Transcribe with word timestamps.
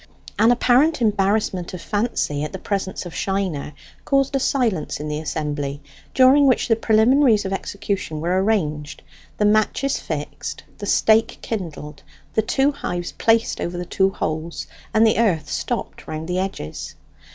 An 0.39 0.51
apparent 0.51 0.99
embarrassment 0.99 1.75
of 1.75 1.79
Fancy 1.79 2.43
at 2.43 2.51
the 2.51 2.57
presence 2.57 3.05
of 3.05 3.13
Shiner 3.13 3.73
caused 4.03 4.35
a 4.35 4.39
silence 4.39 4.99
in 4.99 5.07
the 5.09 5.19
assembly, 5.19 5.79
during 6.15 6.47
which 6.47 6.67
the 6.67 6.75
preliminaries 6.75 7.45
of 7.45 7.53
execution 7.53 8.19
were 8.19 8.41
arranged, 8.41 9.03
the 9.37 9.45
matches 9.45 9.99
fixed, 9.99 10.63
the 10.79 10.87
stake 10.87 11.37
kindled, 11.43 12.01
the 12.33 12.41
two 12.41 12.71
hives 12.71 13.11
placed 13.11 13.61
over 13.61 13.77
the 13.77 13.85
two 13.85 14.09
holes, 14.09 14.65
and 14.91 15.05
the 15.05 15.19
earth 15.19 15.47
stopped 15.51 16.07
round 16.07 16.27
the 16.27 16.39
edges. 16.39 16.95